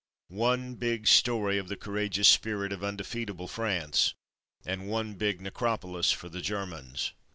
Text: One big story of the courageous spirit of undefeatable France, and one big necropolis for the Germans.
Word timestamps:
One 0.29 0.73
big 0.77 1.05
story 1.05 1.59
of 1.59 1.67
the 1.67 1.75
courageous 1.77 2.27
spirit 2.27 2.73
of 2.73 2.83
undefeatable 2.83 3.47
France, 3.47 4.15
and 4.65 4.87
one 4.87 5.13
big 5.13 5.39
necropolis 5.41 6.09
for 6.11 6.27
the 6.27 6.41
Germans. 6.41 7.13